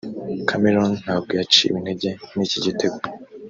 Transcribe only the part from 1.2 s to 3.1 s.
yaciwe intege n’iki gitego